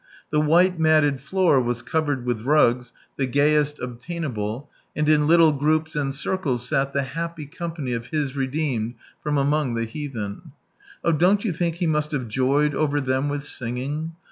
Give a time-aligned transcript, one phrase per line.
[0.31, 5.95] The white matted floor was covered with rugs, the gayest obtainable, and in little groups
[5.95, 10.53] and circles sat the happy company of His redeemed from among the heathen.
[11.03, 14.13] Oh, don't you think He must have joyed over them with singing